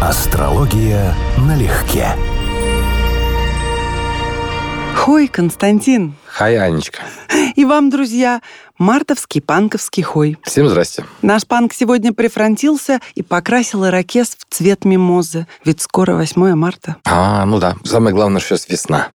[0.00, 2.06] Астрология налегке.
[4.94, 6.14] Хой, Константин.
[6.24, 7.00] Хай, Анечка.
[7.56, 8.40] И вам, друзья,
[8.78, 10.38] мартовский панковский хой.
[10.44, 11.04] Всем здрасте.
[11.20, 15.48] Наш панк сегодня прифронтился и покрасил ирокез в цвет мимозы.
[15.64, 16.94] Ведь скоро 8 марта.
[17.04, 17.74] А, ну да.
[17.82, 19.08] Самое главное, что сейчас весна.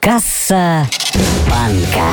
[0.00, 0.86] Касса
[1.50, 2.12] панка.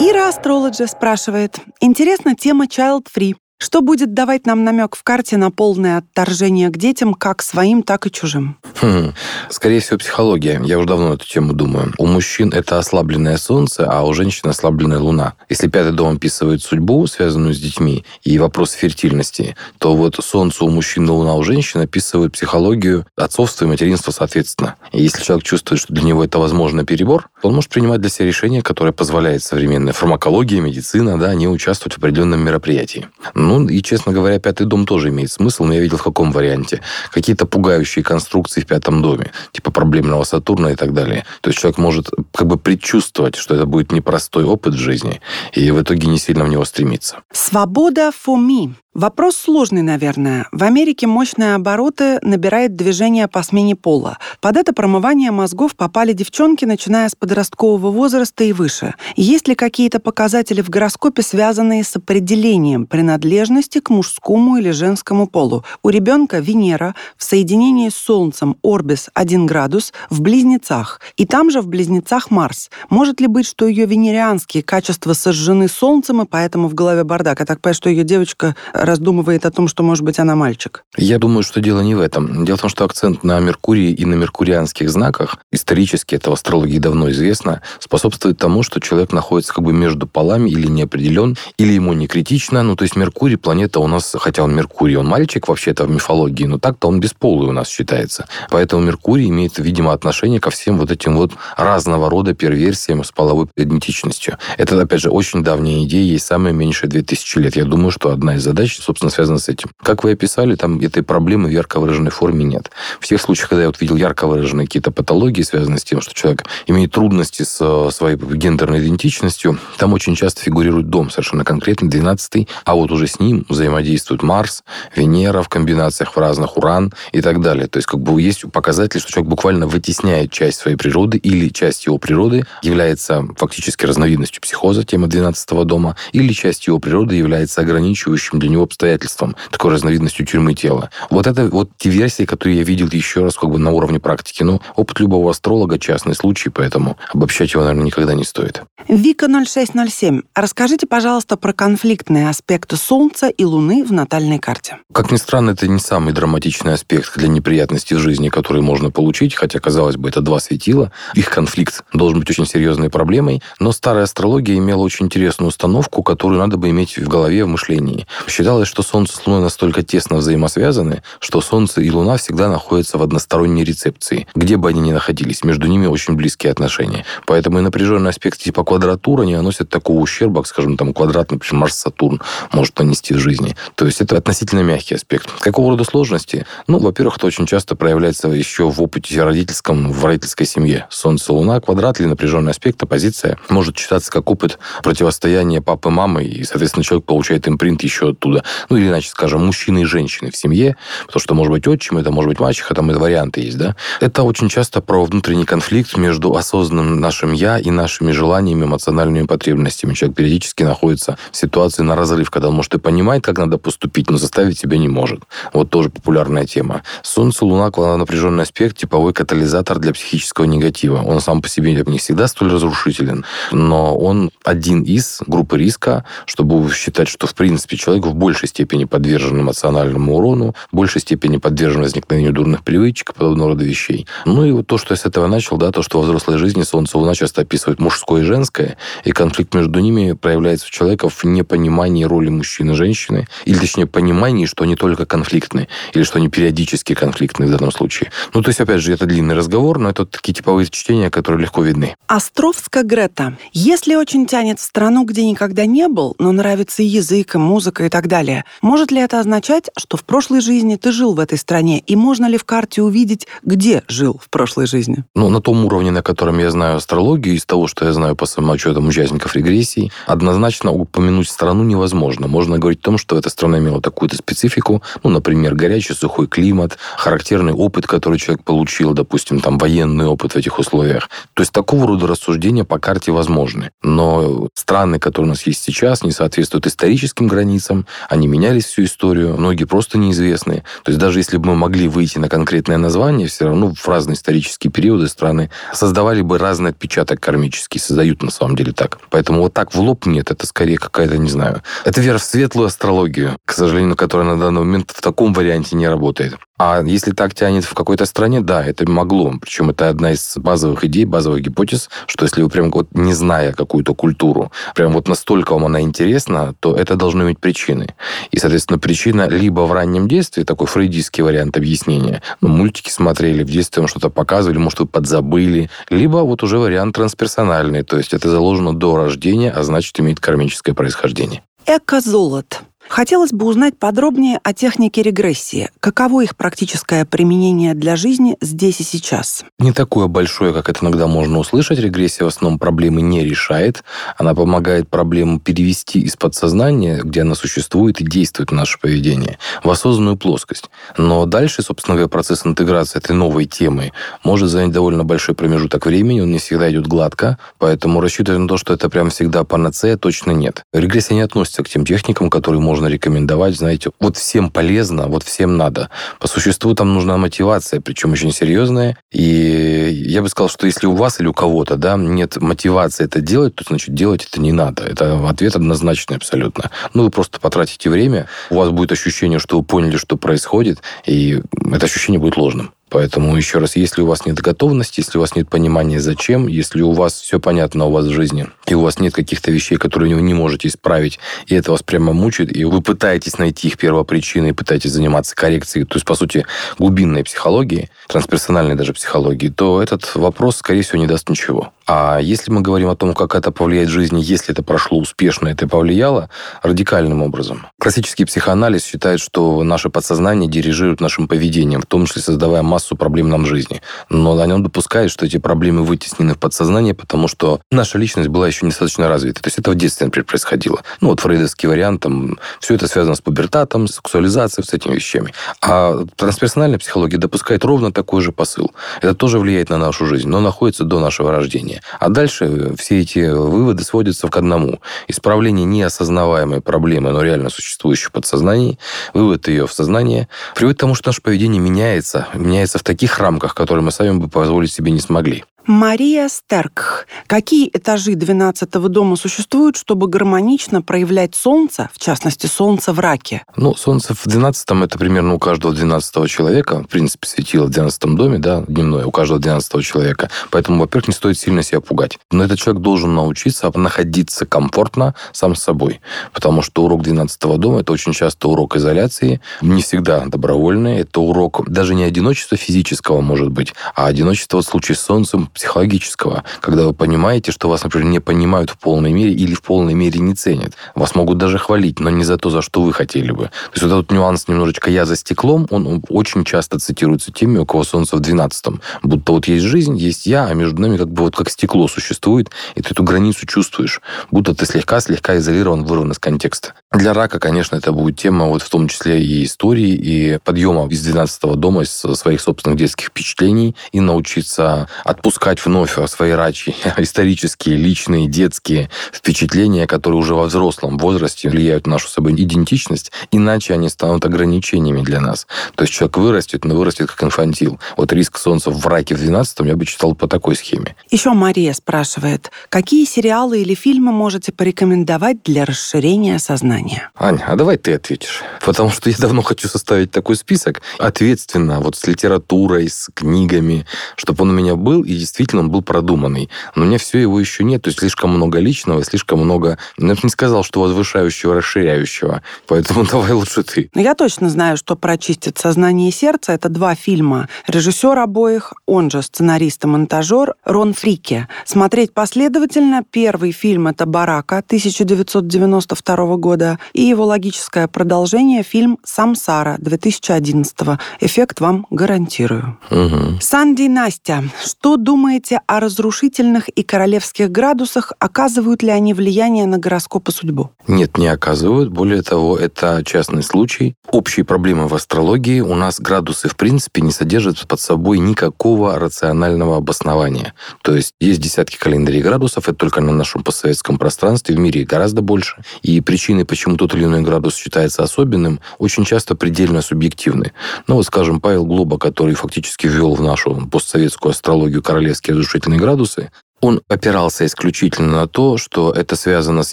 [0.00, 1.58] Ира Астрологи спрашивает.
[1.80, 3.36] Интересна тема Child Free.
[3.60, 8.06] Что будет давать нам намек в карте на полное отторжение к детям, как своим, так
[8.06, 8.56] и чужим?
[8.80, 9.12] Хм.
[9.50, 10.60] Скорее всего, психология.
[10.64, 11.92] Я уже давно эту тему думаю.
[11.98, 15.34] У мужчин это ослабленное солнце, а у женщин ослабленная луна.
[15.48, 20.70] Если пятый дом описывает судьбу, связанную с детьми, и вопрос фертильности, то вот солнце у
[20.70, 24.76] мужчин и луна у женщин описывают психологию отцовства и материнства соответственно.
[24.92, 28.26] И если человек чувствует, что для него это возможно перебор, он может принимать для себя
[28.26, 33.08] решение, которое позволяет современная фармакология, медицина, да, не участвовать в определенном мероприятии.
[33.48, 36.82] Ну, и, честно говоря, пятый дом тоже имеет смысл, но я видел в каком варианте.
[37.10, 41.24] Какие-то пугающие конструкции в пятом доме, типа проблемного Сатурна и так далее.
[41.40, 45.22] То есть человек может как бы предчувствовать, что это будет непростой опыт в жизни,
[45.54, 47.22] и в итоге не сильно в него стремиться.
[47.32, 48.74] Свобода for me.
[48.98, 50.48] Вопрос сложный, наверное.
[50.50, 54.18] В Америке мощные обороты набирает движение по смене пола.
[54.40, 58.96] Под это промывание мозгов попали девчонки, начиная с подросткового возраста и выше.
[59.14, 65.64] Есть ли какие-то показатели в гороскопе, связанные с определением принадлежности к мужскому или женскому полу?
[65.84, 71.00] У ребенка Венера в соединении с Солнцем Орбис 1 градус в Близнецах.
[71.16, 72.68] И там же в Близнецах Марс.
[72.90, 77.38] Может ли быть, что ее венерианские качества сожжены Солнцем, и поэтому в голове бардак?
[77.38, 78.56] Я так понимаю, что ее девочка
[78.88, 80.82] раздумывает о том, что, может быть, она мальчик?
[80.96, 82.44] Я думаю, что дело не в этом.
[82.44, 86.78] Дело в том, что акцент на Меркурии и на меркурианских знаках, исторически это в астрологии
[86.78, 91.92] давно известно, способствует тому, что человек находится как бы между полами или неопределен, или ему
[91.92, 92.62] не критично.
[92.62, 96.46] Ну, то есть Меркурий, планета у нас, хотя он Меркурий, он мальчик вообще-то в мифологии,
[96.46, 98.26] но так-то он бесполый у нас считается.
[98.50, 103.48] Поэтому Меркурий имеет, видимо, отношение ко всем вот этим вот разного рода перверсиям с половой
[103.56, 104.38] идентичностью.
[104.56, 107.56] Это, опять же, очень давняя идея, ей самое меньшее 2000 лет.
[107.56, 109.70] Я думаю, что одна из задач собственно, связано с этим.
[109.82, 112.70] Как вы описали, там этой проблемы в ярко выраженной форме нет.
[113.00, 116.14] В тех случаях, когда я вот видел ярко выраженные какие-то патологии, связанные с тем, что
[116.14, 122.48] человек имеет трудности с своей гендерной идентичностью, там очень часто фигурирует дом совершенно конкретно, 12
[122.64, 124.62] а вот уже с ним взаимодействует Марс,
[124.94, 127.66] Венера в комбинациях в разных, Уран и так далее.
[127.66, 131.86] То есть как бы есть показатель, что человек буквально вытесняет часть своей природы или часть
[131.86, 138.38] его природы является фактически разновидностью психоза, тема 12 дома, или часть его природы является ограничивающим
[138.38, 140.90] для него обстоятельствам, такой разновидностью тюрьмы тела.
[141.10, 144.42] Вот это вот те версии, которые я видел еще раз как бы на уровне практики.
[144.42, 148.62] Но опыт любого астролога частный случай, поэтому обобщать его, наверное, никогда не стоит.
[148.88, 150.22] Вика 0607.
[150.34, 154.78] Расскажите, пожалуйста, про конфликтные аспекты Солнца и Луны в натальной карте.
[154.92, 159.34] Как ни странно, это не самый драматичный аспект для неприятностей в жизни, который можно получить,
[159.34, 160.92] хотя, казалось бы, это два светила.
[161.14, 166.38] Их конфликт должен быть очень серьезной проблемой, но старая астрология имела очень интересную установку, которую
[166.38, 168.06] надо бы иметь в голове, в мышлении.
[168.26, 173.02] Считалось, что Солнце с Луной настолько тесно взаимосвязаны, что Солнце и Луна всегда находятся в
[173.02, 174.26] односторонней рецепции.
[174.34, 177.04] Где бы они ни находились, между ними очень близкие отношения.
[177.26, 182.22] Поэтому и напряженный аспект типа квадратура не наносит такого ущерба, скажем, там квадрат, например, Марс-Сатурн
[182.50, 183.54] может нанести в жизни.
[183.74, 185.30] То есть это относительно мягкий аспект.
[185.40, 186.46] Какого рода сложности?
[186.68, 190.86] Ну, во-первых, это очень часто проявляется еще в опыте родительском, в родительской семье.
[190.88, 196.44] Солнце, Луна, квадрат или напряженный аспект, оппозиция может считаться как опыт противостояния папы, мамы, и,
[196.44, 198.37] соответственно, человек получает импринт еще оттуда.
[198.68, 200.76] Ну, или иначе скажем, мужчины и женщины в семье,
[201.06, 203.76] потому что может быть отчим, это может быть мачеха, там и варианты есть, да.
[204.00, 209.94] Это очень часто про внутренний конфликт между осознанным нашим «я» и нашими желаниями, эмоциональными потребностями.
[209.94, 214.10] Человек периодически находится в ситуации на разрыв, когда он, может, и понимает, как надо поступить,
[214.10, 215.20] но заставить себя не может.
[215.52, 216.82] Вот тоже популярная тема.
[217.02, 221.02] Солнце, Луна, напряженный аспект, типовой катализатор для психического негатива.
[221.02, 226.72] Он сам по себе не всегда столь разрушителен, но он один из группы риска, чтобы
[226.72, 231.80] считать, что, в принципе, человек в большей степени подвержен эмоциональному урону, в большей степени подвержен
[231.80, 234.06] возникновению дурных привычек и подобного рода вещей.
[234.26, 236.62] Ну и вот то, что я с этого начал, да, то, что во взрослой жизни
[236.62, 241.24] Солнце Луна часто описывают мужское и женское, и конфликт между ними проявляется у человека в
[241.24, 246.28] непонимании роли мужчины и женщины, или точнее понимании, что они только конфликтны, или что они
[246.28, 248.12] периодически конфликтны в данном случае.
[248.34, 251.62] Ну, то есть, опять же, это длинный разговор, но это такие типовые чтения, которые легко
[251.62, 251.96] видны.
[252.08, 253.38] Островска Грета.
[253.54, 257.88] Если очень тянет в страну, где никогда не был, но нравится язык, и музыка и
[257.88, 258.44] так далее, далее.
[258.62, 262.26] Может ли это означать, что в прошлой жизни ты жил в этой стране, и можно
[262.26, 265.04] ли в карте увидеть, где жил в прошлой жизни?
[265.14, 268.26] Ну, на том уровне, на котором я знаю астрологию, из того, что я знаю по
[268.26, 272.26] самоотчетам участников регрессии, однозначно упомянуть страну невозможно.
[272.26, 276.78] Можно говорить о том, что эта страна имела такую-то специфику, ну, например, горячий, сухой климат,
[276.96, 281.08] характерный опыт, который человек получил, допустим, там, военный опыт в этих условиях.
[281.34, 283.70] То есть такого рода рассуждения по карте возможны.
[283.82, 289.36] Но страны, которые у нас есть сейчас, не соответствуют историческим границам, они менялись всю историю,
[289.36, 290.64] многие просто неизвестны.
[290.82, 294.14] То есть даже если бы мы могли выйти на конкретное название, все равно в разные
[294.14, 298.98] исторические периоды страны создавали бы разный отпечаток кармический, создают на самом деле так.
[299.10, 302.66] Поэтому вот так в лоб нет, это скорее какая-то, не знаю, это вера в светлую
[302.66, 306.36] астрологию, к сожалению, которая на данный момент в таком варианте не работает.
[306.58, 309.32] А если так тянет в какой-то стране, да, это могло.
[309.40, 313.52] Причем это одна из базовых идей, базовых гипотез, что если вы прям вот не зная
[313.52, 317.94] какую-то культуру, прям вот настолько вам она интересна, то это должно иметь причины.
[318.32, 323.50] И, соответственно, причина либо в раннем детстве, такой фрейдистский вариант объяснения, ну, мультики смотрели, в
[323.50, 328.28] детстве вам что-то показывали, может, вы подзабыли, либо вот уже вариант трансперсональный, то есть это
[328.28, 331.42] заложено до рождения, а значит, имеет кармическое происхождение.
[331.66, 332.58] Эко-золото.
[332.88, 335.70] Хотелось бы узнать подробнее о технике регрессии.
[335.78, 339.44] Каково их практическое применение для жизни здесь и сейчас?
[339.58, 341.78] Не такое большое, как это иногда можно услышать.
[341.78, 343.84] Регрессия в основном проблемы не решает.
[344.16, 349.70] Она помогает проблему перевести из подсознания, где она существует и действует в наше поведение, в
[349.70, 350.70] осознанную плоскость.
[350.96, 353.92] Но дальше, собственно говоря, процесс интеграции этой новой темы
[354.24, 358.56] может занять довольно большой промежуток времени, он не всегда идет гладко, поэтому рассчитывать на то,
[358.56, 360.62] что это прям всегда панацея, точно нет.
[360.72, 365.24] Регрессия не относится к тем техникам, которые можно можно рекомендовать, знаете, вот всем полезно, вот
[365.24, 365.90] всем надо.
[366.20, 368.96] По существу там нужна мотивация, причем очень серьезная.
[369.10, 373.20] И я бы сказал, что если у вас или у кого-то да, нет мотивации это
[373.20, 374.84] делать, то значит делать это не надо.
[374.84, 376.70] Это ответ однозначный абсолютно.
[376.94, 381.42] Ну, вы просто потратите время, у вас будет ощущение, что вы поняли, что происходит, и
[381.72, 382.72] это ощущение будет ложным.
[382.90, 386.82] Поэтому еще раз, если у вас нет готовности, если у вас нет понимания, зачем, если
[386.82, 390.14] у вас все понятно у вас в жизни, и у вас нет каких-то вещей, которые
[390.14, 394.50] вы не можете исправить, и это вас прямо мучает, и вы пытаетесь найти их первопричины
[394.50, 396.46] и пытаетесь заниматься коррекцией, то есть, по сути,
[396.78, 401.72] глубинной психологии, трансперсональной даже психологии, то этот вопрос, скорее всего, не даст ничего.
[401.86, 405.48] А если мы говорим о том, как это повлияет в жизни, если это прошло успешно,
[405.48, 406.28] это повлияло
[406.62, 407.66] радикальным образом.
[407.80, 412.62] Классический психоанализ считает, что наше подсознание дирижирует нашим поведением, в том числе создавая
[412.96, 413.82] проблем нам в жизни.
[414.08, 418.66] Но они допускают, что эти проблемы вытеснены в подсознание, потому что наша личность была еще
[418.66, 419.42] недостаточно развита.
[419.42, 420.82] То есть это в детстве, например, происходило.
[421.00, 425.32] Ну, вот фрейдовский вариант, там, все это связано с пубертатом, с сексуализацией, с этими вещами.
[425.60, 428.72] А трансперсональная психология допускает ровно такой же посыл.
[429.00, 431.82] Это тоже влияет на нашу жизнь, но находится до нашего рождения.
[431.98, 434.80] А дальше все эти выводы сводятся к одному.
[435.08, 438.78] Исправление неосознаваемой проблемы, но реально существующей в подсознании,
[439.14, 443.54] вывод ее в сознание, приводит к тому, что наше поведение меняется, меняется в таких рамках,
[443.54, 445.44] которые мы сами бы позволить себе не смогли.
[445.68, 447.06] Мария Стерк.
[447.26, 453.42] Какие этажи 12-го дома существуют, чтобы гармонично проявлять Солнце, в частности, Солнце в раке?
[453.54, 456.84] Ну, Солнце в 12-м это примерно у каждого 12 человека.
[456.84, 460.30] В принципе, светило в 12 доме, да, дневное, у каждого 12 человека.
[460.50, 462.18] Поэтому, во-первых, не стоит сильно себя пугать.
[462.30, 466.00] Но этот человек должен научиться находиться комфортно сам с собой.
[466.32, 471.00] Потому что урок 12 дома– это очень часто урок изоляции, не всегда добровольный.
[471.00, 476.44] Это урок даже не одиночества физического, может быть, а одиночество в случае с Солнцем психологического,
[476.60, 480.20] когда вы понимаете, что вас, например, не понимают в полной мере или в полной мере
[480.20, 480.74] не ценят.
[480.94, 483.44] Вас могут даже хвалить, но не за то, за что вы хотели бы.
[483.44, 487.66] То есть вот этот нюанс немножечко «я за стеклом», он очень часто цитируется теми, у
[487.66, 488.80] кого солнце в 12-м.
[489.02, 492.50] Будто вот есть жизнь, есть я, а между нами как бы вот как стекло существует,
[492.76, 494.00] и ты эту границу чувствуешь.
[494.30, 496.74] Будто ты слегка-слегка изолирован, вырван из контекста.
[496.92, 501.02] Для рака, конечно, это будет тема вот в том числе и истории, и подъема из
[501.02, 507.76] 12 дома, из своих собственных детских впечатлений, и научиться отпускать пускать вновь свои рачи, исторические,
[507.76, 513.88] личные, детские впечатления, которые уже во взрослом возрасте влияют на нашу собой идентичность, иначе они
[513.88, 515.46] станут ограничениями для нас.
[515.74, 517.78] То есть человек вырастет, но вырастет как инфантил.
[517.96, 520.96] Вот риск солнца в раке в 12 я бы читал по такой схеме.
[521.10, 526.77] Еще Мария спрашивает, какие сериалы или фильмы можете порекомендовать для расширения сознания?
[527.16, 528.42] Аня, а давай ты ответишь.
[528.64, 534.42] Потому что я давно хочу составить такой список ответственно, вот с литературой, с книгами, чтобы
[534.42, 536.50] он у меня был, и действительно он был продуманный.
[536.74, 539.78] Но у меня все его еще нет, то есть слишком много личного, слишком много...
[539.96, 542.42] Ну, я бы не сказал, что возвышающего, расширяющего.
[542.66, 543.90] Поэтому давай лучше ты.
[543.94, 547.48] Ну, я точно знаю, что «Прочистит сознание и сердце»— это два фильма.
[547.66, 551.48] Режиссер обоих, он же сценарист и монтажер, Рон Фрике.
[551.64, 553.02] Смотреть последовательно.
[553.10, 560.76] Первый фильм— это «Барака» 1992 года, года и его логическое продолжение фильм «Самсара» 2011
[561.20, 562.78] Эффект вам гарантирую.
[562.90, 563.40] Угу.
[563.40, 568.12] Санди Настя, что думаете о разрушительных и королевских градусах?
[568.18, 570.70] Оказывают ли они влияние на гороскоп и судьбу?
[570.86, 571.90] Нет, не оказывают.
[571.90, 573.94] Более того, это частный случай.
[574.10, 575.60] Общие проблемы в астрологии.
[575.60, 580.54] У нас градусы, в принципе, не содержат под собой никакого рационального обоснования.
[580.82, 585.22] То есть есть десятки календарей градусов, это только на нашем постсоветском пространстве, в мире гораздо
[585.22, 585.62] больше.
[585.82, 590.52] И причины, почему тот или иной градус считается особенным, очень часто предельно субъективны.
[590.86, 596.30] Ну вот, скажем, Павел Глоба, который фактически ввел в нашу постсоветскую астрологию королевские разрушительные градусы,
[596.60, 599.72] он опирался исключительно на то, что это связано с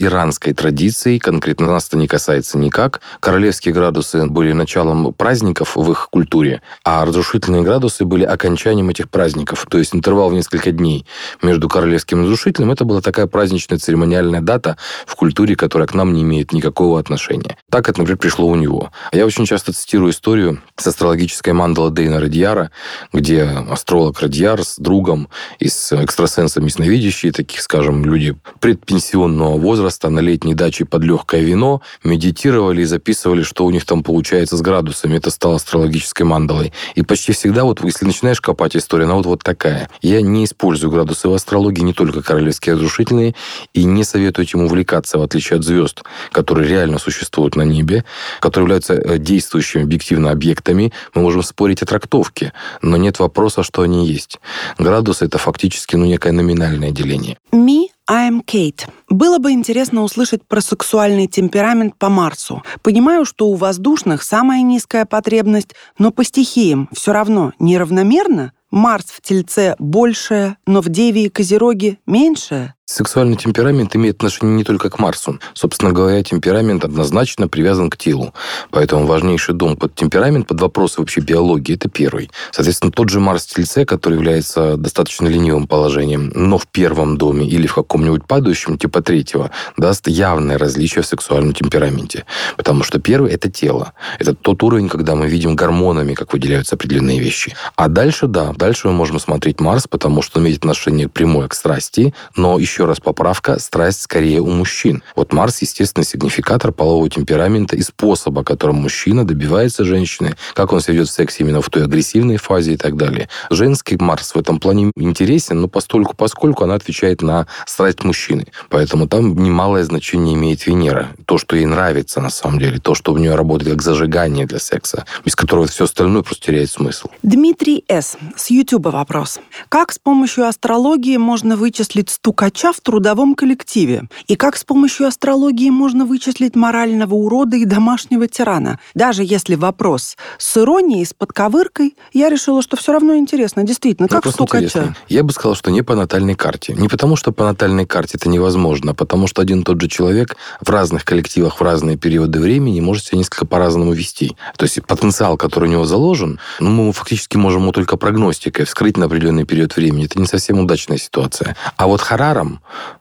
[0.00, 3.00] иранской традицией, конкретно нас это не касается никак.
[3.20, 9.66] Королевские градусы были началом праздников в их культуре, а разрушительные градусы были окончанием этих праздников.
[9.68, 11.06] То есть интервал в несколько дней
[11.40, 16.12] между королевским и разрушительным– это была такая праздничная церемониальная дата в культуре, которая к нам
[16.12, 17.56] не имеет никакого отношения.
[17.70, 18.90] Так это, например, пришло у него.
[19.12, 22.70] Я очень часто цитирую историю с астрологической мандала Дейна Радьяра,
[23.12, 30.20] где астролог Радьяр с другом и с экстрасенсами ясновидящие, таких, скажем, люди предпенсионного возраста на
[30.20, 35.16] летней даче под легкое вино, медитировали и записывали, что у них там получается с градусами.
[35.16, 36.72] Это стало астрологической мандалой.
[36.94, 39.90] И почти всегда, вот если начинаешь копать историю, она вот, вот такая.
[40.00, 43.34] Я не использую градусы в астрологии, не только королевские разрушительные,
[43.74, 46.02] и не советую этим увлекаться, в отличие от звезд,
[46.32, 48.04] которые реально существуют на небе,
[48.40, 50.92] которые являются э, действующими объективно объектами.
[51.14, 54.38] Мы можем спорить о трактовке, но нет вопроса, что они есть.
[54.78, 57.38] Градус— это фактически ну, некая номинальная криминальное деление.
[57.52, 58.88] Me, I am Kate.
[59.08, 62.62] Было бы интересно услышать про сексуальный темперамент по Марсу.
[62.82, 68.52] Понимаю, что у воздушных самая низкая потребность, но по стихиям все равно неравномерно?
[68.70, 72.74] Марс в Тельце большее, но в Деве и Козероге меньшее?
[72.84, 75.38] Сексуальный темперамент имеет отношение не только к Марсу.
[75.54, 78.34] Собственно говоря, темперамент однозначно привязан к телу.
[78.70, 82.28] Поэтому важнейший дом под темперамент, под вопросы вообще биологии, это первый.
[82.50, 87.46] Соответственно, тот же Марс в Тельце, который является достаточно ленивым положением, но в первом доме
[87.46, 92.24] или в каком-нибудь падающем, типа третьего, даст явное различие в сексуальном темпераменте.
[92.56, 93.92] Потому что первый– это тело.
[94.18, 97.54] Это тот уровень, когда мы видим гормонами, как выделяются определенные вещи.
[97.76, 101.54] А дальше, да, дальше мы можем смотреть Марс, потому что он имеет отношение прямое к
[101.54, 105.02] страсти, но еще еще раз поправка, страсть скорее у мужчин.
[105.14, 110.94] Вот Марс, естественно, сигнификатор полового темперамента и способа, которым мужчина добивается женщины, как он себя
[110.94, 113.28] ведет в сексе именно в той агрессивной фазе и так далее.
[113.50, 118.46] Женский Марс в этом плане интересен, но постольку, поскольку она отвечает на страсть мужчины.
[118.70, 121.10] Поэтому там немалое значение имеет Венера.
[121.26, 124.58] То, что ей нравится на самом деле, то, что в нее работает как зажигание для
[124.58, 127.08] секса, без которого все остальное просто теряет смысл.
[127.22, 128.16] Дмитрий С.
[128.34, 129.40] С Ютуба вопрос.
[129.68, 135.70] Как с помощью астрологии можно вычислить стукача в трудовом коллективе, и как с помощью астрологии
[135.70, 138.78] можно вычислить морального урода и домашнего тирана.
[138.94, 143.62] Даже если вопрос с иронией, с подковыркой, я решила, что все равно интересно.
[143.62, 144.64] Действительно, как стукача?
[144.64, 144.96] Интересно.
[145.08, 146.74] Я бы сказал, что не по натальной карте.
[146.74, 149.88] Не потому, что по натальной карте это невозможно, а потому что один и тот же
[149.88, 154.36] человек в разных коллективах в разные периоды времени может себя несколько по-разному вести.
[154.56, 158.96] То есть потенциал, который у него заложен, ну, мы фактически можем его только прогностикой вскрыть
[158.96, 160.04] на определенный период времени.
[160.04, 161.56] Это не совсем удачная ситуация.
[161.76, 162.51] А вот Хараром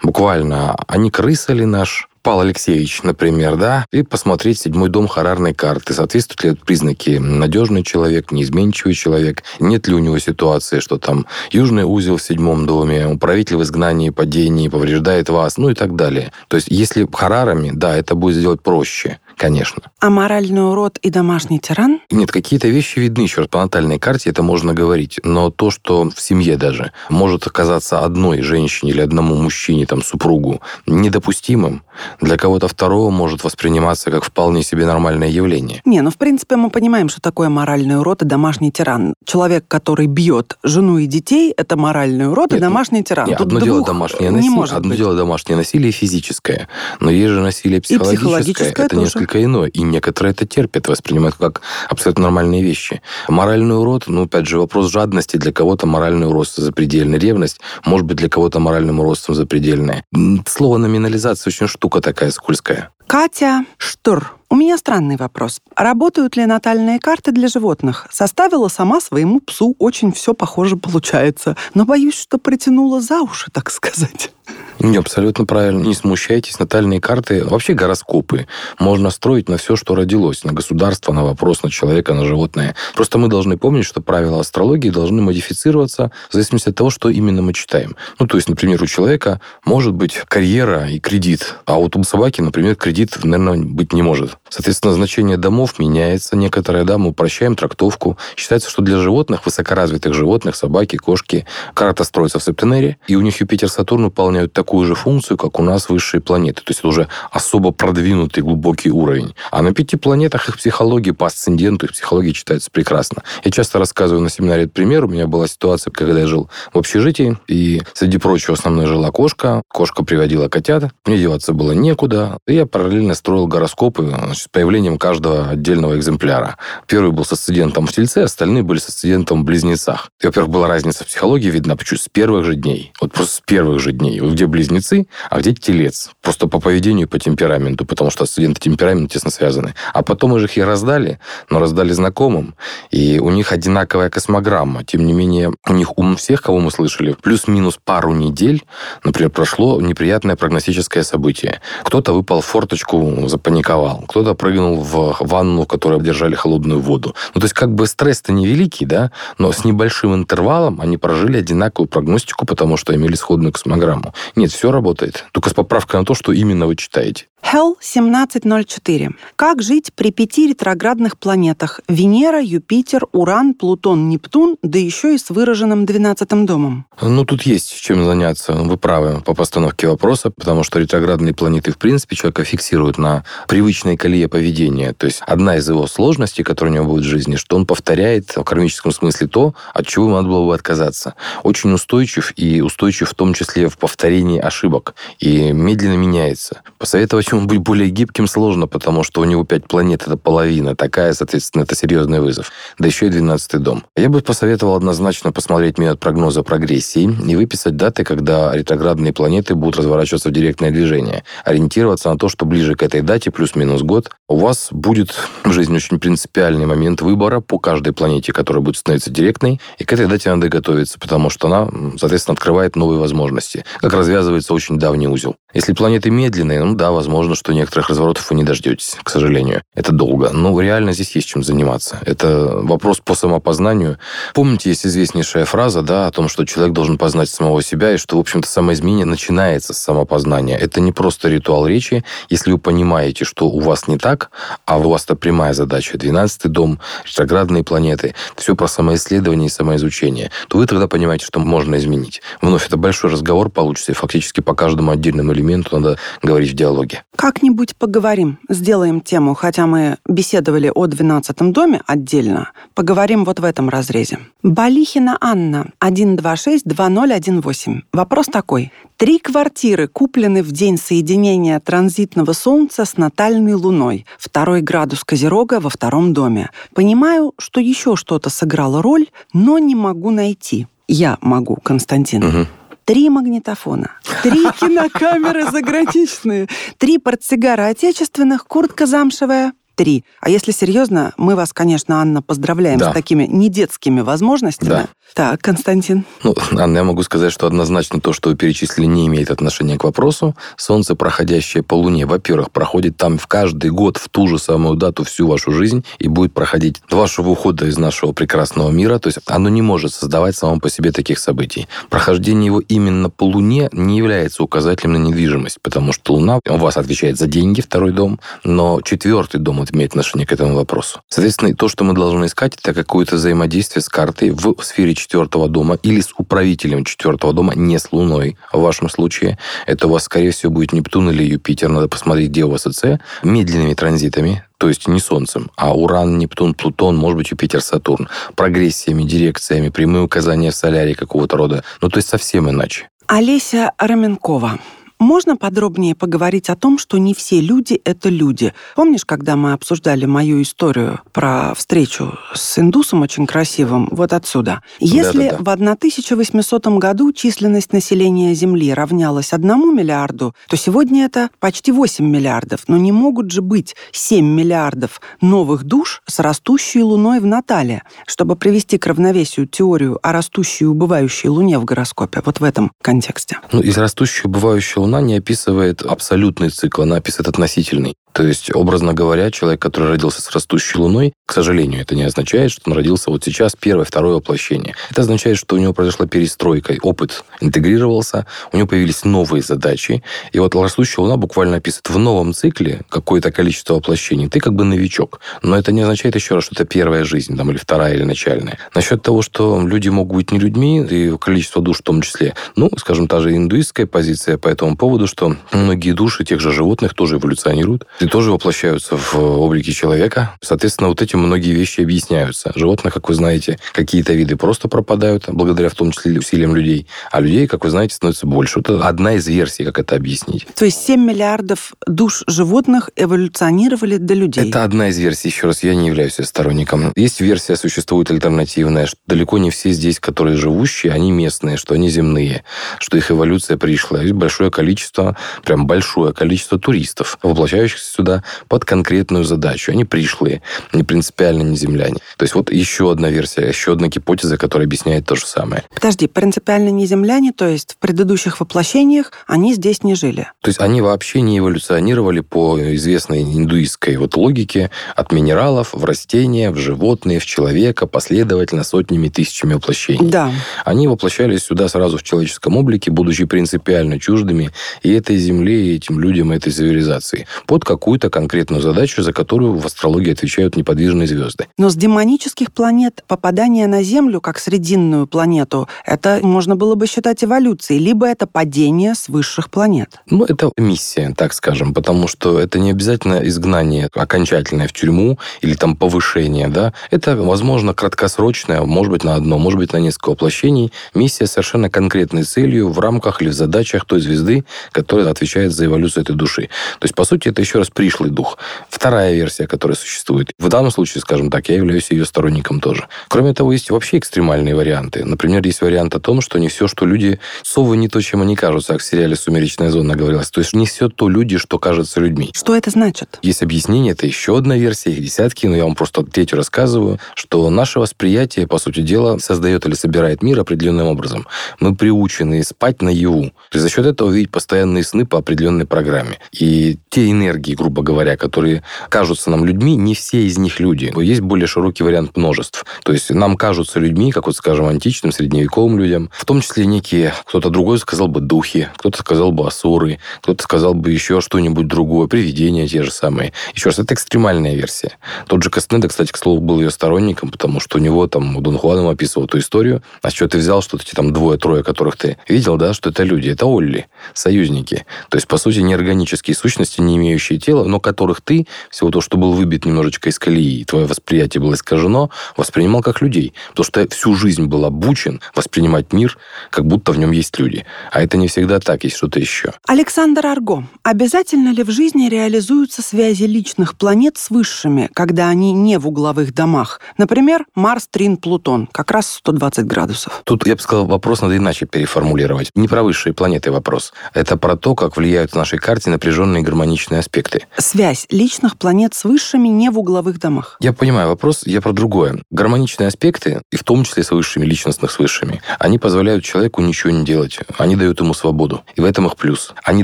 [0.03, 5.55] буквально, а не крыса ли наш Павел Алексеевич, например, да, и посмотреть седьмой дом харарной
[5.55, 5.93] карты.
[5.93, 11.83] Соответствуют ли признаки надежный человек, неизменчивый человек, нет ли у него ситуации, что там южный
[11.83, 16.31] узел в седьмом доме, управитель в изгнании, падении, повреждает вас, ну и так далее.
[16.47, 19.81] То есть, если харарами, да, это будет сделать проще конечно.
[19.99, 21.99] А моральный урод и домашний тиран?
[22.11, 25.19] Нет, какие-то вещи видны еще раз по натальной карте, это можно говорить.
[25.23, 30.61] Но то, что в семье даже может оказаться одной женщине или одному мужчине, там, супругу,
[30.85, 31.81] недопустимым,
[32.19, 35.81] для кого-то второго может восприниматься как вполне себе нормальное явление.
[35.85, 39.15] Не, ну, в принципе, мы понимаем, что такое моральный урод и домашний тиран.
[39.25, 43.27] Человек, который бьет жену и детей, это моральный урод нет, и домашний тиран.
[43.27, 44.97] Нет, одно дело домашнее насилие, одно быть.
[44.99, 46.67] дело домашнее насилие физическое,
[46.99, 48.13] но есть же насилие психологическое.
[48.13, 49.01] И психологическое это тоже.
[49.01, 49.69] несколько несколько иное.
[49.69, 53.01] И некоторые это терпят, воспринимают как абсолютно нормальные вещи.
[53.27, 55.37] Моральный урод, ну, опять же, вопрос жадности.
[55.37, 57.61] Для кого-то моральный урод– запредельная ревность.
[57.85, 60.03] Может быть, для кого-то моральным уродством запредельная.
[60.45, 62.89] Слово номинализация очень штука такая скользкая.
[63.11, 64.37] Катя Штур.
[64.49, 65.59] У меня странный вопрос.
[65.75, 68.07] Работают ли натальные карты для животных?
[68.09, 71.57] Составила сама своему псу, очень все похоже получается.
[71.73, 74.31] Но боюсь, что притянула за уши, так сказать.
[74.79, 75.81] Не, абсолютно правильно.
[75.81, 76.59] Не смущайтесь.
[76.59, 78.47] Натальные карты, вообще гороскопы,
[78.79, 80.43] можно строить на все, что родилось.
[80.43, 82.75] На государство, на вопрос, на человека, на животное.
[82.95, 87.41] Просто мы должны помнить, что правила астрологии должны модифицироваться в зависимости от того, что именно
[87.41, 87.95] мы читаем.
[88.19, 92.41] Ну, то есть, например, у человека может быть карьера и кредит, а вот у собаки,
[92.41, 94.37] например, кредит кредит, наверное, быть не может.
[94.49, 96.35] Соответственно, значение домов меняется.
[96.35, 98.17] Некоторые, да, упрощаем трактовку.
[98.35, 103.39] Считается, что для животных, высокоразвитых животных, собаки, кошки, карта строится в Септенере, и у них
[103.41, 106.61] Юпитер, Сатурн выполняют такую же функцию, как у нас высшие планеты.
[106.61, 109.33] То есть это уже особо продвинутый глубокий уровень.
[109.51, 113.23] А на пяти планетах их психология по асценденту, их психология читается прекрасно.
[113.43, 115.05] Я часто рассказываю на семинаре этот пример.
[115.05, 119.11] У меня была ситуация, когда я жил в общежитии, и среди прочего со мной жила
[119.11, 119.61] кошка.
[119.69, 120.91] Кошка приводила котят.
[121.05, 122.37] Мне деваться было некуда.
[122.47, 126.57] И я параллельно строил гороскопы значит, с появлением каждого отдельного экземпляра.
[126.87, 130.09] Первый был с асцендентом в Тельце, остальные были с асцендентом в Близнецах.
[130.21, 132.91] И, во-первых, была разница в психологии видна почему с первых же дней.
[132.99, 134.19] Вот просто с первых же дней.
[134.19, 136.11] Где Близнецы, а где Телец.
[136.21, 139.73] Просто по поведению по темпераменту, потому что асцендент и темперамент тесно связаны.
[139.93, 141.19] А потом мы же их и раздали,
[141.49, 142.55] но раздали знакомым.
[142.89, 144.83] И у них одинаковая космограмма.
[144.83, 148.65] Тем не менее, у них у всех, кого мы слышали, плюс-минус пару недель,
[149.05, 151.61] например, прошло неприятное прогностическое событие.
[151.85, 154.05] Кто-то выпал в форточку, запаниковал.
[154.07, 157.15] Кто-то прыгнул в ванну, в которой держали холодную воду.
[157.35, 161.87] Ну, то есть, как бы стресс-то невеликий, да, но с небольшим интервалом они прожили одинаковую
[161.87, 164.13] прогностику, потому что имели сходную космограмму.
[164.35, 165.25] Нет, все работает.
[165.33, 167.27] Только с поправкой на то, что именно вы читаете.
[167.41, 169.11] Hell 1704.
[169.35, 175.29] Как жить при пяти ретроградных планетах Венера, Юпитер, Уран, Плутон, Нептун, да еще и с
[175.29, 176.85] выраженным 12 домом?
[177.01, 178.53] Ну, тут есть чем заняться.
[178.53, 183.97] Вы правы по постановке вопроса, потому что ретроградные планеты, в принципе, человека фиксируют на привычной
[183.97, 184.93] колее поведения.
[184.93, 188.35] То есть одна из его сложностей, которая у него будет в жизни, что он повторяет
[188.35, 191.15] в кармическом смысле то, от чего ему надо было бы отказаться.
[191.43, 194.95] Очень устойчив и устойчив в том числе в повторении ошибок.
[195.19, 196.61] И медленно меняется.
[196.77, 200.75] Посоветовать ему быть более гибким сложно, потому что у него пять планет, это половина.
[200.75, 202.51] Такая, соответственно, это серьезный вызов.
[202.79, 203.83] Да еще и 12 дом.
[203.95, 209.77] Я бы посоветовал однозначно посмотреть метод прогноза прогрессии и выписать даты, когда ретроградные планеты будут
[209.77, 211.23] разворачиваться в директное движение.
[211.43, 215.75] Ориентироваться на то, что ближе к этой дате, плюс-минус год, у вас будет в жизни
[215.75, 220.33] очень принципиальный момент выбора по каждой планете, которая будет становиться директной, и к этой дате
[220.33, 225.35] надо готовиться, потому что она, соответственно, открывает новые возможности, как развязывается очень давний узел.
[225.53, 229.61] Если планеты медленные, ну да, возможно, возможно, что некоторых разворотов вы не дождетесь, к сожалению.
[229.75, 230.31] Это долго.
[230.31, 231.99] Но реально здесь есть чем заниматься.
[232.03, 233.99] Это вопрос по самопознанию.
[234.33, 238.17] Помните, есть известнейшая фраза, да, о том, что человек должен познать самого себя, и что,
[238.17, 240.57] в общем-то, самоизменение начинается с самопознания.
[240.57, 242.03] Это не просто ритуал речи.
[242.29, 244.31] Если вы понимаете, что у вас не так,
[244.65, 250.31] а у вас это прямая задача, 12-й дом, ретроградные планеты, все про самоисследование и самоизучение,
[250.47, 252.23] то вы тогда понимаете, что можно изменить.
[252.41, 257.03] Вновь это большой разговор получится, и фактически по каждому отдельному элементу надо говорить в диалоге.
[257.15, 263.69] Как-нибудь поговорим, сделаем тему, хотя мы беседовали о 12 доме отдельно, поговорим вот в этом
[263.69, 264.19] разрезе.
[264.43, 267.81] Балихина Анна, 126-2018.
[267.91, 268.71] Вопрос такой.
[268.97, 274.05] Три квартиры куплены в день соединения транзитного Солнца с натальной Луной.
[274.17, 276.49] Второй градус Козерога во втором доме.
[276.73, 280.67] Понимаю, что еще что-то сыграло роль, но не могу найти.
[280.87, 282.23] Я могу, Константин.
[282.23, 282.47] Угу
[282.85, 283.91] три магнитофона,
[284.23, 290.05] три кинокамеры заграничные, три портсигара отечественных, куртка замшевая, три.
[290.19, 292.91] А если серьезно, мы вас, конечно, Анна, поздравляем да.
[292.91, 294.69] с такими недетскими возможностями.
[294.69, 294.87] Да.
[295.13, 296.05] Так, Константин.
[296.23, 299.83] Ну, Анна, я могу сказать, что однозначно то, что вы перечислили, не имеет отношения к
[299.83, 300.35] вопросу.
[300.55, 305.03] Солнце, проходящее по Луне, во-первых, проходит там в каждый год в ту же самую дату
[305.03, 308.99] всю вашу жизнь и будет проходить до вашего ухода из нашего прекрасного мира.
[308.99, 311.67] То есть оно не может создавать само по себе таких событий.
[311.89, 316.77] Прохождение его именно по Луне не является указателем на недвижимость, потому что Луна у вас
[316.77, 321.01] отвечает за деньги, второй дом, но четвертый дом имеет отношение к этому вопросу.
[321.09, 325.77] Соответственно, то, что мы должны искать, это какое-то взаимодействие с картой в сфере четвертого дома
[325.83, 329.37] или с управителем четвертого дома, не с Луной в вашем случае.
[329.65, 331.69] Это у вас, скорее всего, будет Нептун или Юпитер.
[331.69, 332.99] Надо посмотреть, где у вас АЦ.
[333.23, 339.03] Медленными транзитами, то есть не Солнцем, а Уран, Нептун, Плутон, может быть, Юпитер, Сатурн, прогрессиями,
[339.03, 341.63] дирекциями, прямые указания в солярии какого-то рода.
[341.81, 342.89] Ну, то есть совсем иначе.
[343.07, 344.59] Олеся Раменкова.
[345.01, 348.53] Можно подробнее поговорить о том, что не все люди— это люди?
[348.75, 353.89] Помнишь, когда мы обсуждали мою историю про встречу с индусом очень красивым?
[353.89, 354.61] Вот отсюда.
[354.79, 355.73] Если да, да, да.
[355.73, 362.65] в 1800 году численность населения Земли равнялась 1 миллиарду, то сегодня это почти 8 миллиардов.
[362.67, 368.35] Но не могут же быть 7 миллиардов новых душ с растущей Луной в Натале, чтобы
[368.35, 372.21] привести к равновесию теорию о растущей и убывающей Луне в гороскопе.
[372.23, 373.39] Вот в этом контексте.
[373.51, 377.95] Ну, из растущей и убывающей Луны она не описывает абсолютный цикл, она описывает относительный.
[378.13, 382.51] То есть, образно говоря, человек, который родился с растущей луной, к сожалению, это не означает,
[382.51, 384.75] что он родился вот сейчас первое, второе воплощение.
[384.89, 390.03] Это означает, что у него произошла перестройка, опыт интегрировался, у него появились новые задачи.
[390.33, 394.27] И вот растущая луна буквально описывает в новом цикле какое-то количество воплощений.
[394.27, 395.21] Ты как бы новичок.
[395.41, 398.57] Но это не означает еще раз, что это первая жизнь, там, или вторая, или начальная.
[398.75, 402.69] Насчет того, что люди могут быть не людьми, и количество душ в том числе, ну,
[402.77, 407.17] скажем, та же индуистская позиция по этому поводу, что многие души тех же животных тоже
[407.17, 410.35] эволюционируют и тоже воплощаются в облике человека.
[410.41, 412.51] Соответственно, вот этим многие вещи объясняются.
[412.55, 417.19] Животных, как вы знаете, какие-то виды просто пропадают, благодаря в том числе усилиям людей, а
[417.19, 418.59] людей, как вы знаете, становится больше.
[418.59, 420.47] Это одна из версий, как это объяснить.
[420.55, 424.49] То есть 7 миллиардов душ животных эволюционировали до людей?
[424.49, 425.29] Это одна из версий.
[425.29, 426.91] Еще раз, я не являюсь сторонником.
[426.95, 431.89] Есть версия, существует альтернативная, что далеко не все здесь, которые живущие, они местные, что они
[431.89, 432.43] земные,
[432.79, 434.01] что их эволюция пришла.
[434.01, 439.71] Есть большое количество, прям большое количество туристов, воплощающихся сюда под конкретную задачу.
[439.71, 440.41] Они пришлые,
[440.73, 441.97] не принципиально не земляне.
[442.17, 445.63] То есть вот еще одна версия, еще одна гипотеза, которая объясняет то же самое.
[445.73, 450.29] Подожди, принципиально не земляне, то есть в предыдущих воплощениях они здесь не жили?
[450.41, 456.51] То есть они вообще не эволюционировали по известной индуистской вот логике от минералов в растения,
[456.51, 460.09] в животные, в человека, последовательно сотнями, тысячами воплощений.
[460.09, 460.31] Да.
[460.65, 464.51] Они воплощались сюда сразу в человеческом облике, будучи принципиально чуждыми
[464.83, 469.57] и этой земле, и этим людям, и этой цивилизации, под какую-то конкретную задачу, за которую
[469.57, 471.47] в астрологии отвечают неподвижные звезды.
[471.57, 477.23] Но с демонических планет попадание на Землю как срединную планету, это можно было бы считать
[477.23, 479.99] эволюцией, либо это падение с высших планет.
[480.05, 485.55] Ну, это миссия, так скажем, потому что это не обязательно изгнание окончательное в тюрьму или
[485.55, 486.73] там повышение, да.
[486.91, 490.71] Это, возможно, краткосрочное, может быть, на одно, может быть, на несколько воплощений.
[490.93, 496.03] Миссия совершенно конкретной целью в рамках или в задачах той звезды, которая отвечает за эволюцию
[496.03, 496.49] этой души.
[496.79, 498.37] То есть, по сути, это еще раз пришлый дух.
[498.69, 500.31] Вторая версия, которая существует.
[500.39, 502.87] В данном случае, скажем так, я являюсь ее сторонником тоже.
[503.07, 505.03] Кроме того, есть вообще экстремальные варианты.
[505.05, 507.19] Например, есть вариант о том, что не все, что люди...
[507.43, 510.29] Совы не то, чем они кажутся, как в сериале «Сумеречная зона» говорилось.
[510.29, 512.31] То есть не все то люди, что кажется людьми.
[512.33, 513.19] Что это значит?
[513.21, 517.49] Есть объяснение, это еще одна версия, их десятки, но я вам просто третью рассказываю, что
[517.49, 521.27] наше восприятие, по сути дела, создает или собирает мир определенным образом.
[521.59, 523.31] Мы приучены спать наяву.
[523.51, 526.19] Есть за счет этого видеть постоянные сны по определенной программе.
[526.31, 530.91] И те энергии, грубо говоря, которые кажутся нам людьми, не все из них люди.
[530.99, 532.65] Есть более широкий вариант множеств.
[532.83, 537.13] То есть нам кажутся людьми, как вот, скажем, античным, средневековым людям, в том числе некие,
[537.25, 542.07] кто-то другой сказал бы духи, кто-то сказал бы асуры, кто-то сказал бы еще что-нибудь другое,
[542.07, 543.31] привидения те же самые.
[543.53, 544.97] Еще раз, это экстремальная версия.
[545.27, 548.57] Тот же Каснеда, кстати, к слову, был ее сторонником, потому что у него там Дон
[548.57, 549.83] Хуан описывал эту историю.
[550.01, 553.29] А что ты взял, что эти там двое-трое, которых ты видел, да, что это люди,
[553.29, 554.85] это Олли, союзники.
[555.09, 559.17] То есть, по сути, неорганические сущности, не имеющие тела, но которых ты, всего то, что
[559.17, 563.33] был выбит немножечко из колеи, твое восприятие было искажено, воспринимал как людей.
[563.49, 566.17] Потому что всю жизнь был обучен воспринимать мир,
[566.49, 567.65] как будто в нем есть люди.
[567.91, 569.53] А это не всегда так, есть что-то еще.
[569.67, 575.77] Александр Арго, обязательно ли в жизни реализуются связи личных планет с высшими, когда они не
[575.77, 576.81] в угловых домах?
[576.97, 578.67] Например, Марс, Трин, Плутон.
[578.71, 580.21] Как раз 120 градусов.
[580.25, 582.51] Тут, я бы сказал, вопрос надо иначе переформулировать.
[582.55, 583.93] Не про высшие планеты вопрос.
[584.13, 587.40] Это про то, как влияют в нашей карте напряженные гармоничные аспекты.
[587.57, 590.57] Связь личных планет с высшими не в угловых домах.
[590.59, 592.21] Я понимаю вопрос, я про другое.
[592.31, 596.91] Гармоничные аспекты, и в том числе с высшими, личностных с высшими, они позволяют человеку ничего
[596.91, 597.39] не делать.
[597.57, 598.63] Они дают ему свободу.
[598.75, 599.53] И в этом их плюс.
[599.63, 599.83] Они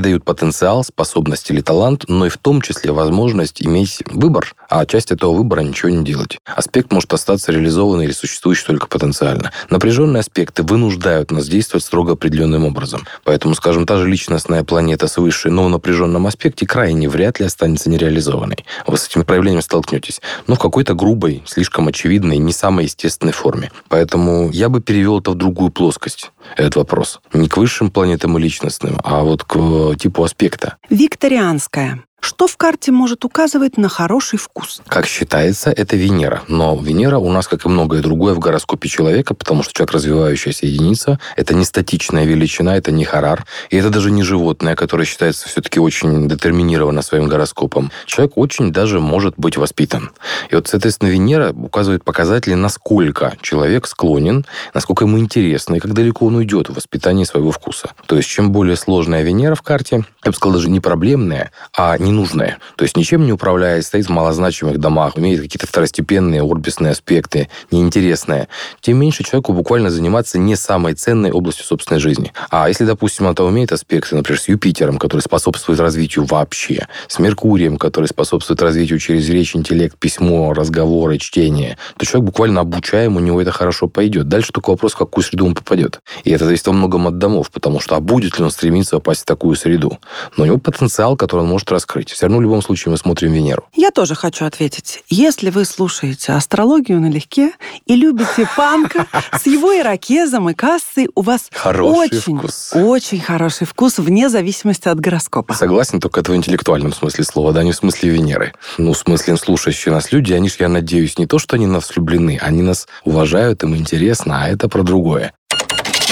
[0.00, 5.12] дают потенциал, способность или талант, но и в том числе возможность иметь выбор, а часть
[5.12, 6.38] этого выбора ничего не делать.
[6.44, 9.52] Аспект может остаться реализованный или существующий только потенциально.
[9.70, 13.06] Напряженные аспекты вынуждают нас действовать строго определенным образом.
[13.24, 17.46] Поэтому, скажем, та же личностная планета с высшей, но в напряженном аспекте крайне вряд ли
[17.48, 18.64] останется нереализованной.
[18.86, 20.20] Вы с этими проявлениями столкнетесь.
[20.46, 23.70] Но в какой-то грубой, слишком очевидной, не самой естественной форме.
[23.88, 27.20] Поэтому я бы перевел это в другую плоскость, этот вопрос.
[27.32, 30.76] Не к высшим планетам и личностным, а вот к э, типу аспекта.
[30.90, 32.04] Викторианская.
[32.28, 34.82] Что в карте может указывать на хороший вкус?
[34.86, 36.42] Как считается, это Венера.
[36.46, 40.66] Но Венера у нас, как и многое другое в гороскопе человека, потому что человек развивающаяся
[40.66, 45.48] единица, это не статичная величина, это не харар, и это даже не животное, которое считается
[45.48, 47.90] все-таки очень детерминировано своим гороскопом.
[48.04, 50.10] Человек очень даже может быть воспитан.
[50.50, 56.26] И вот, соответственно, Венера указывает показатели, насколько человек склонен, насколько ему интересно, и как далеко
[56.26, 57.92] он уйдет в воспитании своего вкуса.
[58.04, 61.96] То есть, чем более сложная Венера в карте, я бы сказал, даже не проблемная, а
[61.96, 62.58] не ненужное.
[62.76, 68.48] То есть ничем не управляет, стоит в малозначимых домах, имеет какие-то второстепенные орбисные аспекты, неинтересные,
[68.80, 72.32] тем меньше человеку буквально заниматься не самой ценной областью собственной жизни.
[72.50, 77.76] А если, допустим, она умеет аспекты, например, с Юпитером, который способствует развитию вообще, с Меркурием,
[77.76, 83.40] который способствует развитию через речь, интеллект, письмо, разговоры, чтение, то человек буквально обучаем, у него
[83.40, 84.28] это хорошо пойдет.
[84.28, 86.00] Дальше только вопрос, в какую среду он попадет.
[86.24, 89.22] И это зависит во многом от домов, потому что а будет ли он стремиться попасть
[89.22, 89.98] в такую среду?
[90.36, 91.97] Но у него потенциал, который он может раскрыть.
[92.06, 93.64] Все равно в любом случае мы смотрим Венеру.
[93.74, 95.02] Я тоже хочу ответить.
[95.08, 97.52] Если вы слушаете астрологию налегке
[97.86, 102.40] и любите панка с его ирокезом и кассой, у вас очень,
[102.74, 105.54] очень хороший вкус вне зависимости от гороскопа.
[105.54, 108.54] Согласен, только это в интеллектуальном смысле слова, да, не в смысле Венеры.
[108.78, 111.90] Ну, в смысле слушающие нас люди, они же, я надеюсь, не то, что они нас
[111.90, 115.32] влюблены, они нас уважают, им интересно, а это про другое.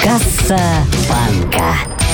[0.02, 0.60] Касса
[1.08, 2.05] банка.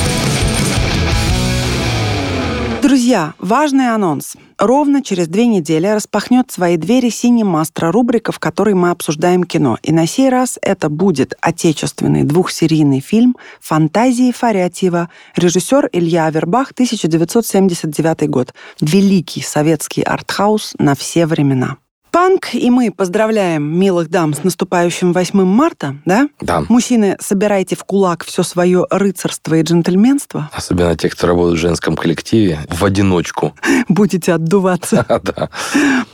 [2.83, 4.35] Друзья, важный анонс.
[4.59, 9.79] Ровно через две недели распахнет свои двери «Синемастро» рубрика, в которой мы обсуждаем кино.
[9.85, 18.29] И на сей раз это будет отечественный двухсерийный фильм «Фантазии Фарятьева», режиссер Илья Авербах, 1979
[18.29, 18.53] год.
[18.81, 21.77] Великий советский артхаус на все времена.
[22.13, 26.29] Панк, и мы поздравляем милых дам с наступающим 8 марта, да?
[26.43, 26.63] Да.
[26.69, 30.51] Мужчины, собирайте в кулак все свое рыцарство и джентльменство.
[30.53, 33.55] Особенно те, кто работает в женском коллективе в одиночку.
[33.89, 35.07] Будете отдуваться.
[35.23, 35.49] Да.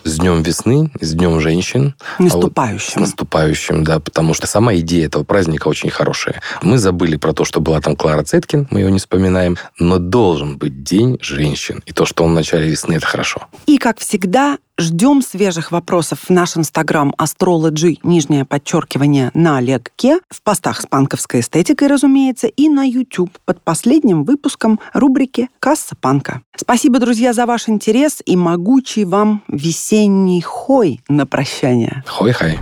[0.05, 1.95] С Днем весны, с Днем женщин.
[2.19, 3.01] А С Наступающим.
[3.01, 6.41] наступающим, да, потому что сама идея этого праздника очень хорошая.
[6.63, 10.59] Мы забыли про то, что была там Клара Цеткин, мы ее не вспоминаем, но должен
[10.59, 11.83] быть День женщин.
[11.87, 13.49] И то, что он в начале весны, это хорошо.
[13.67, 20.43] И, как всегда, ждем свежих вопросов в наш инстаграм astrology, нижнее подчеркивание, на Олегке, в
[20.43, 26.43] постах с панковской эстетикой, разумеется, и на YouTube под последним выпуском рубрики «Касса панка».
[26.57, 32.05] Спасибо, друзья, за ваш интерес и могучий вам весенний хой на прощание.
[32.07, 32.59] Хой-хай.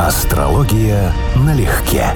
[0.00, 2.06] Астрология налегке.